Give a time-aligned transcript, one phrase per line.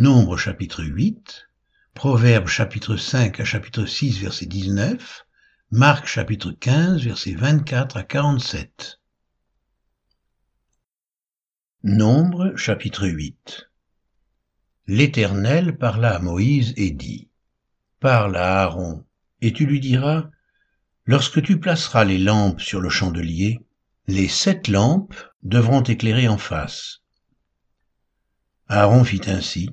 [0.00, 1.48] Nombre chapitre 8,
[1.92, 5.26] Proverbe chapitre 5 à chapitre 6 verset 19,
[5.72, 9.00] Marc chapitre 15 verset 24 à 47.
[11.82, 13.70] Nombre chapitre 8
[14.86, 17.28] L'Éternel parla à Moïse et dit,
[17.98, 19.04] Parle à Aaron,
[19.40, 20.30] et tu lui diras,
[21.06, 23.66] Lorsque tu placeras les lampes sur le chandelier,
[24.06, 27.00] les sept lampes devront éclairer en face.
[28.68, 29.70] Aaron fit ainsi.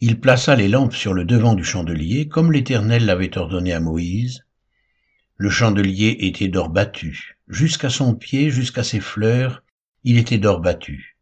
[0.00, 4.44] Il plaça les lampes sur le devant du chandelier, comme l'Éternel l'avait ordonné à Moïse.
[5.36, 9.62] Le chandelier était d'or battu, jusqu'à son pied, jusqu'à ses fleurs,
[10.04, 11.16] il était d'or battu.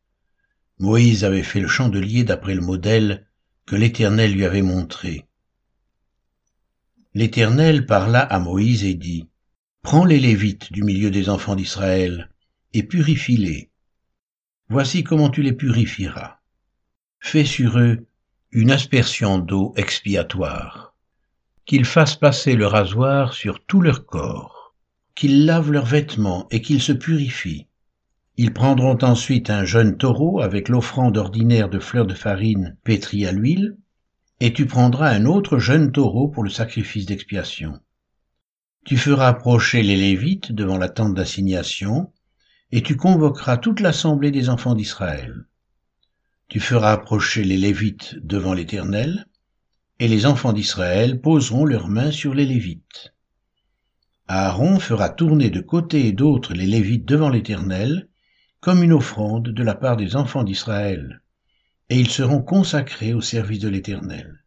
[0.78, 3.26] Moïse avait fait le chandelier d'après le modèle
[3.64, 5.24] que l'Éternel lui avait montré.
[7.14, 9.28] L'Éternel parla à Moïse et dit,
[9.82, 12.30] Prends les Lévites du milieu des enfants d'Israël,
[12.72, 13.70] et purifie-les.
[14.68, 16.40] Voici comment tu les purifieras.
[17.20, 18.04] Fais sur eux
[18.54, 20.94] une aspersion d'eau expiatoire,
[21.66, 24.76] qu'ils fassent passer le rasoir sur tout leur corps,
[25.16, 27.66] qu'ils lavent leurs vêtements et qu'ils se purifient.
[28.36, 33.32] Ils prendront ensuite un jeune taureau avec l'offrande ordinaire de fleurs de farine pétrie à
[33.32, 33.76] l'huile,
[34.38, 37.80] et tu prendras un autre jeune taureau pour le sacrifice d'expiation.
[38.84, 42.12] Tu feras approcher les Lévites devant la tente d'assignation,
[42.70, 45.44] et tu convoqueras toute l'assemblée des enfants d'Israël.
[46.48, 49.26] Tu feras approcher les Lévites devant l'Éternel,
[49.98, 53.14] et les enfants d'Israël poseront leurs mains sur les Lévites.
[54.26, 58.08] Aaron fera tourner de côté et d'autre les Lévites devant l'Éternel,
[58.60, 61.22] comme une offrande de la part des enfants d'Israël,
[61.90, 64.44] et ils seront consacrés au service de l'Éternel.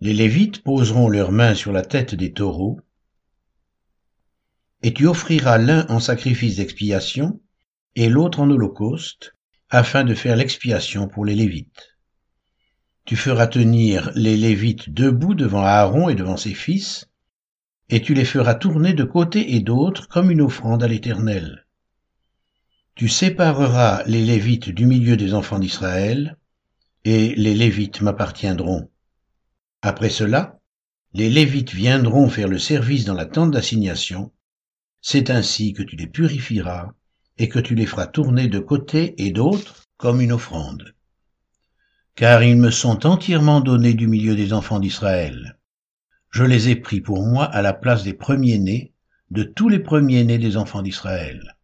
[0.00, 2.80] Les Lévites poseront leurs mains sur la tête des taureaux,
[4.82, 7.40] et tu offriras l'un en sacrifice d'expiation
[7.94, 9.35] et l'autre en holocauste,
[9.70, 11.96] afin de faire l'expiation pour les Lévites.
[13.04, 17.08] Tu feras tenir les Lévites debout devant Aaron et devant ses fils,
[17.88, 21.66] et tu les feras tourner de côté et d'autre comme une offrande à l'Éternel.
[22.94, 26.36] Tu sépareras les Lévites du milieu des enfants d'Israël,
[27.04, 28.90] et les Lévites m'appartiendront.
[29.82, 30.58] Après cela,
[31.12, 34.32] les Lévites viendront faire le service dans la tente d'assignation.
[35.00, 36.92] C'est ainsi que tu les purifieras
[37.38, 40.94] et que tu les feras tourner de côté et d'autre comme une offrande.
[42.14, 45.58] Car ils me sont entièrement donnés du milieu des enfants d'Israël.
[46.30, 48.92] Je les ai pris pour moi à la place des premiers-nés,
[49.30, 51.56] de tous les premiers-nés des enfants d'Israël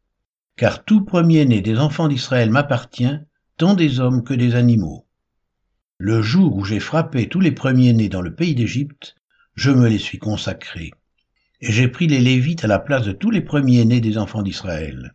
[0.57, 3.19] car tout premier-né des enfants d'Israël m'appartient,
[3.57, 5.07] tant des hommes que des animaux.
[5.99, 9.17] Le jour où j'ai frappé tous les premiers-nés dans le pays d'Égypte,
[9.55, 10.91] je me les suis consacrés.
[11.61, 15.15] Et j'ai pris les Lévites à la place de tous les premiers-nés des enfants d'Israël.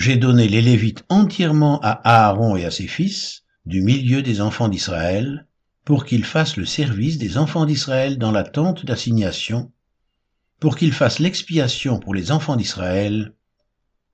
[0.00, 4.68] J'ai donné les Lévites entièrement à Aaron et à ses fils, du milieu des enfants
[4.68, 5.46] d'Israël,
[5.84, 9.70] pour qu'ils fassent le service des enfants d'Israël dans la tente d'assignation,
[10.58, 13.34] pour qu'ils fassent l'expiation pour les enfants d'Israël,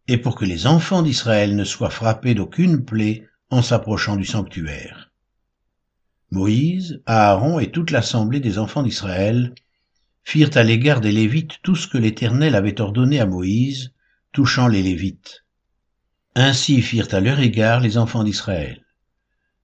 [0.09, 5.13] et pour que les enfants d'Israël ne soient frappés d'aucune plaie en s'approchant du sanctuaire.
[6.33, 9.55] Moïse, Aaron et toute l'assemblée des enfants d'Israël
[10.25, 13.93] firent à l'égard des Lévites tout ce que l'Éternel avait ordonné à Moïse,
[14.33, 15.46] touchant les Lévites.
[16.39, 18.85] Ainsi firent à leur égard les enfants d'Israël.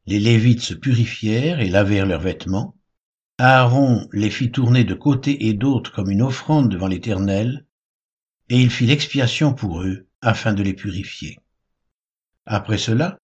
[0.06, 2.78] Les Lévites se purifièrent et lavèrent leurs vêtements.
[3.36, 7.66] Aaron les fit tourner de côté et d'autre comme une offrande devant l'Éternel,
[8.48, 11.36] et il fit l'expiation pour eux, afin de les purifier.
[12.46, 13.18] Après cela,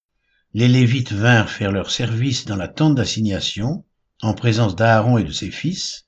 [0.53, 3.87] les Lévites vinrent faire leur service dans la tente d'assignation,
[4.21, 6.07] en présence d'Aaron et de ses fils,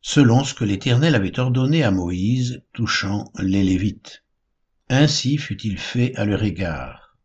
[0.00, 4.21] selon ce que l'Éternel avait ordonné à Moïse touchant les Lévites.
[4.94, 7.16] Ainsi fut-il fait à leur égard.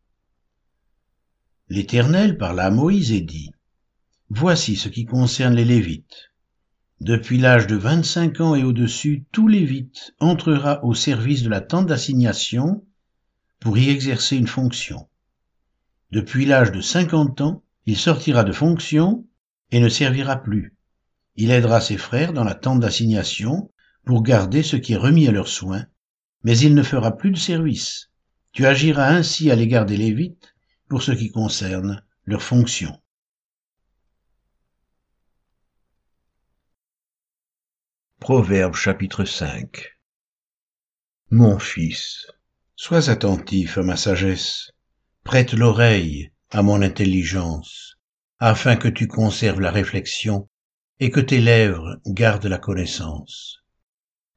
[1.68, 3.52] L'Éternel parla à Moïse et dit,
[4.30, 6.32] Voici ce qui concerne les Lévites.
[7.02, 11.84] Depuis l'âge de vingt-cinq ans et au-dessus, tout Lévite entrera au service de la tente
[11.84, 12.86] d'assignation
[13.60, 15.06] pour y exercer une fonction.
[16.10, 19.26] Depuis l'âge de cinquante ans, il sortira de fonction
[19.72, 20.74] et ne servira plus.
[21.36, 23.70] Il aidera ses frères dans la tente d'assignation
[24.06, 25.84] pour garder ce qui est remis à leurs soins,
[26.48, 28.10] mais il ne fera plus de service.
[28.52, 30.54] Tu agiras ainsi à l'égard des Lévites
[30.88, 33.02] pour ce qui concerne leur fonction.
[38.18, 39.98] Proverbe chapitre 5
[41.30, 42.26] Mon fils,
[42.76, 44.72] Sois attentif à ma sagesse,
[45.24, 47.98] prête l'oreille à mon intelligence,
[48.38, 50.48] afin que tu conserves la réflexion
[50.98, 53.58] et que tes lèvres gardent la connaissance.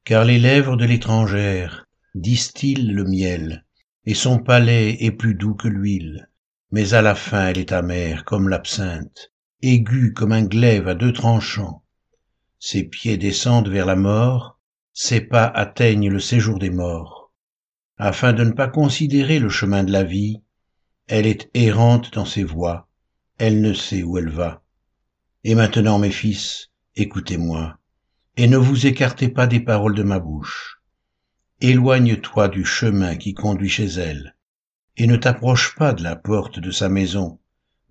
[0.04, 3.64] Car les lèvres de l'étrangère distillent le miel,
[4.04, 6.28] et son palais est plus doux que l'huile,
[6.70, 9.32] mais à la fin elle est amère comme l'absinthe,
[9.62, 11.82] aigu comme un glaive à deux tranchants.
[12.58, 14.58] Ses pieds descendent vers la mort,
[14.92, 17.32] ses pas atteignent le séjour des morts.
[17.96, 20.42] Afin de ne pas considérer le chemin de la vie,
[21.06, 22.88] elle est errante dans ses voies,
[23.38, 24.62] elle ne sait où elle va.
[25.44, 27.78] Et maintenant, mes fils, écoutez-moi,
[28.36, 30.81] et ne vous écartez pas des paroles de ma bouche.
[31.64, 34.34] Éloigne-toi du chemin qui conduit chez elle,
[34.96, 37.38] et ne t'approche pas de la porte de sa maison,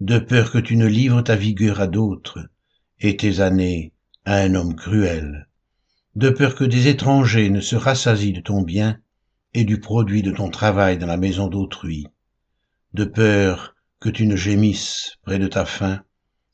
[0.01, 2.49] de peur que tu ne livres ta vigueur à d'autres,
[2.99, 3.93] et tes années
[4.25, 5.47] à un homme cruel,
[6.15, 8.99] de peur que des étrangers ne se rassasient de ton bien
[9.53, 12.07] et du produit de ton travail dans la maison d'autrui,
[12.93, 16.03] de peur que tu ne gémisses près de ta faim,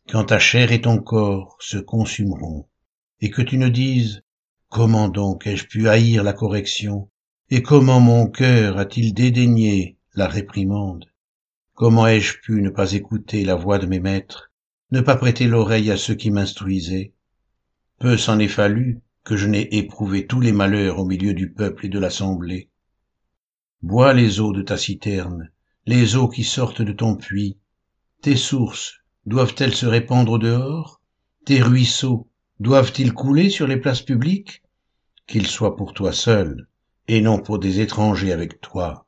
[0.07, 2.67] quand ta chair et ton corps se consumeront,
[3.21, 4.21] et que tu ne dises
[4.69, 7.09] Comment donc ai-je pu haïr la correction,
[7.49, 11.05] et comment mon cœur a-t-il dédaigné la réprimande?
[11.73, 14.51] Comment ai-je pu ne pas écouter la voix de mes maîtres,
[14.91, 17.13] ne pas prêter l'oreille à ceux qui m'instruisaient?
[17.99, 21.85] Peu s'en est fallu que je n'ai éprouvé tous les malheurs au milieu du peuple
[21.85, 22.69] et de l'assemblée.
[23.81, 25.49] Bois les eaux de ta citerne,
[25.85, 27.57] les eaux qui sortent de ton puits.
[28.21, 31.01] Tes sources doivent-elles se répandre dehors?
[31.45, 32.27] Tes ruisseaux
[32.59, 34.63] doivent-ils couler sur les places publiques?
[35.27, 36.68] Qu'ils soient pour toi seul,
[37.07, 39.06] et non pour des étrangers avec toi.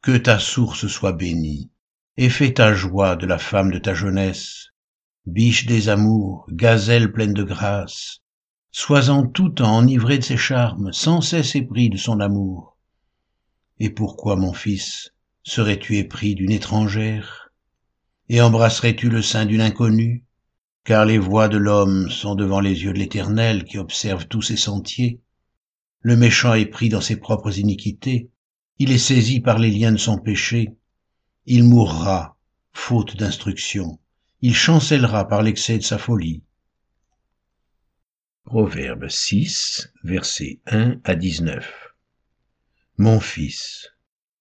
[0.00, 1.70] Que ta source soit bénie,
[2.16, 4.68] et fais ta joie de la femme de ta jeunesse,
[5.26, 8.18] biche des amours, gazelle pleine de grâce,
[8.70, 12.78] sois en tout temps enivré de ses charmes, sans cesse épris de son amour.
[13.78, 15.12] Et pourquoi, mon fils,
[15.42, 17.52] serais-tu épris d'une étrangère?
[18.28, 20.24] Et embrasserais-tu le sein d'une inconnue?
[20.84, 24.56] Car les voies de l'homme sont devant les yeux de l'Éternel qui observe tous ses
[24.56, 25.20] sentiers.
[26.00, 28.30] Le méchant est pris dans ses propres iniquités,
[28.78, 30.74] il est saisi par les liens de son péché,
[31.46, 32.36] il mourra,
[32.72, 34.00] faute d'instruction,
[34.40, 36.42] il chancellera par l'excès de sa folie.
[38.44, 41.94] Proverbe 6, versets 1 à 19.
[42.98, 43.88] Mon fils,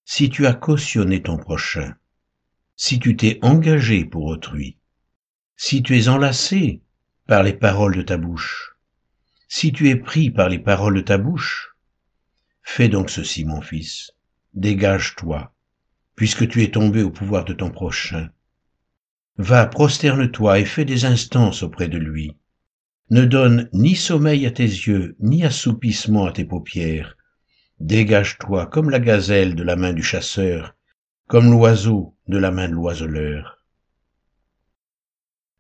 [0.06, 1.96] si tu as cautionné ton prochain,
[2.76, 4.78] si tu t'es engagé pour autrui,
[5.64, 6.82] si tu es enlacé
[7.28, 8.76] par les paroles de ta bouche,
[9.48, 11.76] si tu es pris par les paroles de ta bouche,
[12.64, 14.10] fais donc ceci, mon fils,
[14.56, 15.54] dégage-toi,
[16.16, 18.32] puisque tu es tombé au pouvoir de ton prochain.
[19.38, 22.36] Va, prosterne-toi et fais des instances auprès de lui.
[23.12, 27.16] Ne donne ni sommeil à tes yeux, ni assoupissement à tes paupières.
[27.80, 30.76] Dégage-toi comme la gazelle de la main du chasseur,
[31.28, 33.61] comme l'oiseau de la main de l'oiseleur.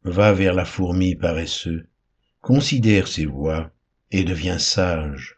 [0.03, 1.87] Va vers la fourmi paresseux,
[2.41, 3.71] considère ses voies
[4.09, 5.37] et deviens sage.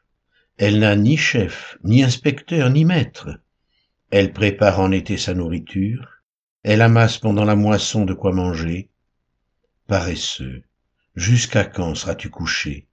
[0.57, 3.30] Elle n'a ni chef, ni inspecteur, ni maître.
[4.10, 6.07] Elle prépare en été sa nourriture,
[6.63, 8.89] elle amasse pendant la moisson de quoi manger.
[9.88, 10.63] Paresseux,
[11.15, 12.88] jusqu'à quand seras-tu couché?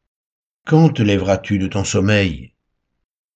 [0.66, 2.52] Quand te lèveras-tu de ton sommeil?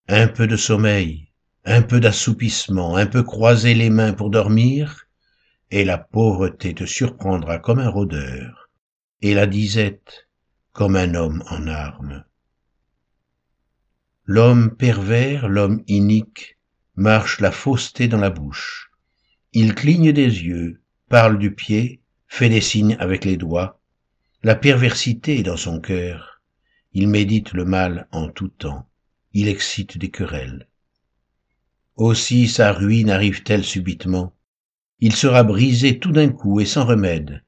[0.09, 1.29] Un peu de sommeil,
[1.65, 5.04] un peu d'assoupissement, un peu croiser les mains pour dormir,
[5.71, 8.71] et la pauvreté te surprendra comme un rôdeur,
[9.23, 10.29] et la disette
[10.73, 12.25] comme un homme en armes.
[14.25, 16.59] L'homme pervers, l'homme inique,
[16.97, 18.91] marche la fausseté dans la bouche.
[19.53, 23.81] Il cligne des yeux, parle du pied, fait des signes avec les doigts.
[24.43, 26.43] La perversité est dans son cœur.
[26.93, 28.89] Il médite le mal en tout temps.
[29.33, 30.69] Il excite des querelles.
[31.97, 34.34] Aussi sa ruine arrive-t-elle subitement.
[35.01, 37.43] Il sera brisé tout d'un coup et sans remède.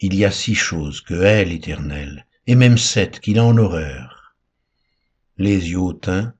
[0.00, 4.34] Il y a six choses que hait l'Éternel, et même sept qu'il a en horreur.
[5.38, 6.34] Les yeux hautains,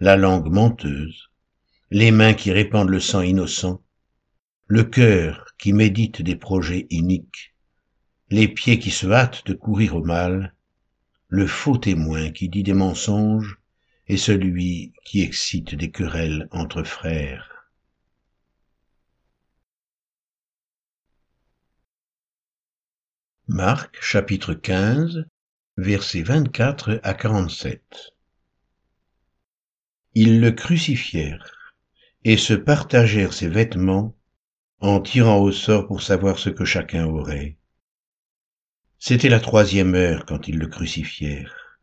[0.00, 1.30] la langue menteuse,
[1.90, 3.82] les mains qui répandent le sang innocent,
[4.66, 7.54] le cœur qui médite des projets iniques,
[8.30, 10.54] les pieds qui se hâtent de courir au mal,
[11.28, 13.58] le faux témoin qui dit des mensonges
[14.08, 17.49] et celui qui excite des querelles entre frères.
[23.52, 25.26] Marc chapitre 15
[25.76, 27.82] versets 24 à 47
[30.14, 31.74] ils le crucifièrent
[32.22, 34.16] et se partagèrent ses vêtements
[34.78, 37.56] en tirant au sort pour savoir ce que chacun aurait.
[39.00, 41.80] C'était la troisième heure quand ils le crucifièrent.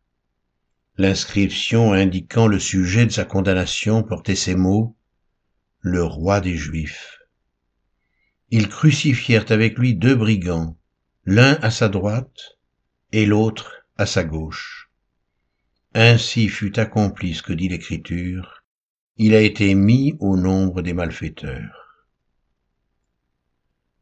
[0.96, 4.96] L'inscription indiquant le sujet de sa condamnation portait ces mots
[5.80, 7.18] Le roi des Juifs.
[8.48, 10.77] Ils crucifièrent avec lui deux brigands,
[11.30, 12.56] l'un à sa droite
[13.12, 14.90] et l'autre à sa gauche.
[15.92, 18.64] Ainsi fut accompli ce que dit l'Écriture,
[19.18, 22.06] il a été mis au nombre des malfaiteurs.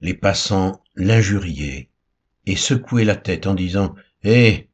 [0.01, 1.91] les passants l'injuriaient
[2.45, 4.69] et secouaient la tête en disant hé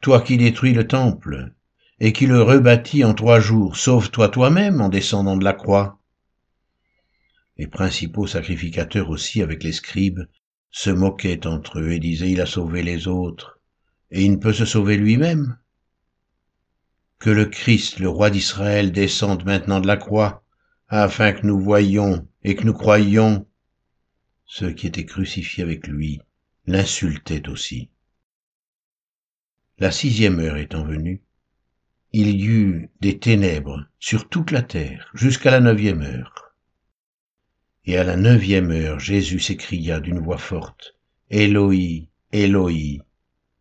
[0.00, 1.54] toi qui détruis le temple
[2.00, 6.00] et qui le rebâtis en trois jours sauve-toi toi-même en descendant de la croix
[7.58, 10.26] les principaux sacrificateurs aussi avec les scribes
[10.72, 13.60] se moquaient entre eux et disaient il a sauvé les autres
[14.10, 15.56] et il ne peut se sauver lui-même
[17.22, 20.42] que le Christ, le roi d'Israël, descende maintenant de la croix,
[20.88, 23.46] afin que nous voyions et que nous croyions.
[24.44, 26.20] Ceux qui étaient crucifiés avec lui
[26.66, 27.90] l'insultaient aussi.
[29.78, 31.22] La sixième heure étant venue,
[32.12, 36.51] il y eut des ténèbres sur toute la terre jusqu'à la neuvième heure.
[37.84, 40.94] Et à la neuvième heure, Jésus s'écria d'une voix forte,
[41.30, 43.02] Eloi, Eloi,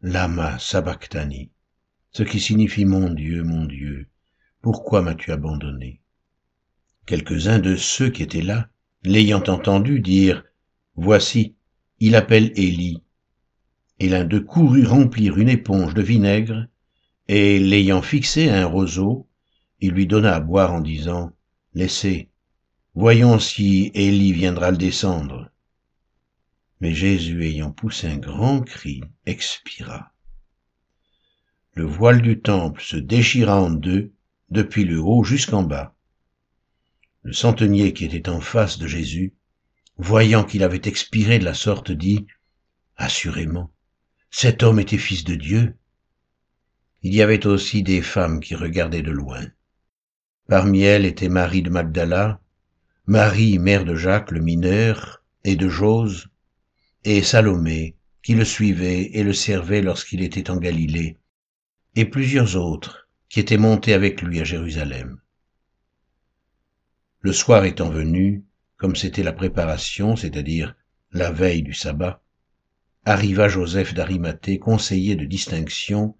[0.01, 1.51] lama sabachthani
[2.11, 4.07] ce qui signifie Mon Dieu, mon Dieu,
[4.61, 6.01] pourquoi m'as-tu abandonné?
[7.05, 8.67] Quelques-uns de ceux qui étaient là,
[9.03, 10.43] l'ayant entendu, dire
[10.95, 11.55] Voici,
[11.99, 13.01] il appelle Élie.
[13.99, 16.67] Et l'un d'eux courut remplir une éponge de vinaigre,
[17.29, 19.27] et l'ayant fixé à un roseau,
[19.79, 21.31] il lui donna à boire en disant
[21.73, 22.29] Laissez,
[22.95, 25.49] voyons si Élie viendra le descendre.
[26.79, 30.11] Mais Jésus, ayant poussé un grand cri, expira
[31.73, 34.11] le voile du temple se déchira en deux,
[34.49, 35.95] depuis le haut jusqu'en bas.
[37.23, 39.33] Le centenier qui était en face de Jésus,
[39.97, 42.27] voyant qu'il avait expiré de la sorte, dit,
[42.97, 43.71] Assurément,
[44.29, 45.77] cet homme était fils de Dieu.
[47.03, 49.47] Il y avait aussi des femmes qui regardaient de loin.
[50.47, 52.41] Parmi elles était Marie de Magdala,
[53.11, 56.29] Marie, mère de Jacques le mineur, et de Jose,
[57.03, 61.17] et Salomé, qui le suivait et le servait lorsqu'il était en Galilée,
[61.97, 65.19] et plusieurs autres qui étaient montés avec lui à Jérusalem.
[67.19, 68.45] Le soir étant venu,
[68.77, 70.77] comme c'était la préparation, c'est-à-dire
[71.11, 72.23] la veille du sabbat,
[73.03, 76.15] arriva Joseph d'Arimathée, conseiller de distinction,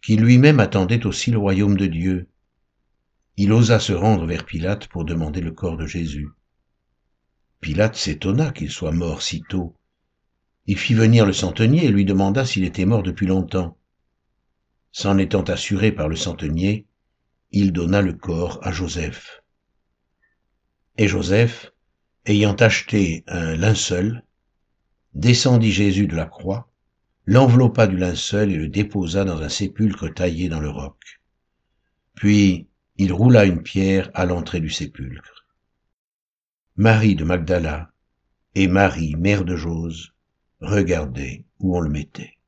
[0.00, 2.28] qui lui-même attendait aussi le royaume de Dieu.
[3.36, 6.28] Il osa se rendre vers Pilate pour demander le corps de Jésus.
[7.60, 9.76] Pilate s'étonna qu'il soit mort si tôt.
[10.66, 13.78] Il fit venir le centenier et lui demanda s'il était mort depuis longtemps.
[14.90, 16.86] S'en étant assuré par le centenier,
[17.50, 19.42] il donna le corps à Joseph.
[20.98, 21.72] Et Joseph,
[22.26, 24.24] ayant acheté un linceul,
[25.14, 26.70] descendit Jésus de la croix,
[27.24, 31.20] l'enveloppa du linceul et le déposa dans un sépulcre taillé dans le roc.
[32.14, 35.46] Puis il roula une pierre à l'entrée du sépulcre.
[36.76, 37.90] Marie de Magdala
[38.54, 40.12] et Marie, mère de Jose,
[40.60, 42.38] regardaient où on le mettait.